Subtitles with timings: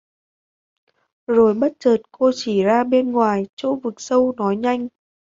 [1.27, 4.87] Rồi bất chợt Cô chỉ ra bên ngoài chỗ vực sâu nói nhanh